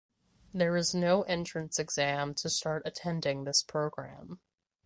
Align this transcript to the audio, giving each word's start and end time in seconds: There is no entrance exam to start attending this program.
There 0.51 0.75
is 0.77 0.95
no 0.95 1.21
entrance 1.21 1.77
exam 1.77 2.33
to 2.33 2.49
start 2.49 2.81
attending 2.87 3.43
this 3.43 3.61
program. 3.61 4.39